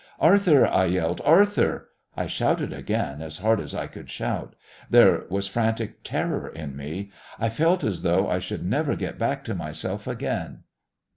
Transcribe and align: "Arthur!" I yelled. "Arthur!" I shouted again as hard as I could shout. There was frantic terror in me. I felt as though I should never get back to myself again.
"Arthur!" 0.19 0.65
I 0.65 0.85
yelled. 0.85 1.21
"Arthur!" 1.23 1.89
I 2.17 2.25
shouted 2.25 2.73
again 2.73 3.21
as 3.21 3.37
hard 3.37 3.59
as 3.59 3.75
I 3.75 3.85
could 3.85 4.09
shout. 4.09 4.55
There 4.89 5.25
was 5.29 5.45
frantic 5.45 6.01
terror 6.03 6.49
in 6.49 6.75
me. 6.75 7.11
I 7.37 7.49
felt 7.49 7.83
as 7.83 8.01
though 8.01 8.27
I 8.27 8.39
should 8.39 8.65
never 8.65 8.95
get 8.95 9.19
back 9.19 9.43
to 9.43 9.53
myself 9.53 10.07
again. 10.07 10.63